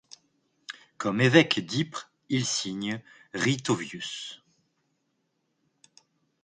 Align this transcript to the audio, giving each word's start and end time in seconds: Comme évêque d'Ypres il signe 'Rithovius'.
Comme 0.97 1.21
évêque 1.21 1.63
d'Ypres 1.63 2.09
il 2.29 2.43
signe 2.43 3.03
'Rithovius'. 3.35 4.41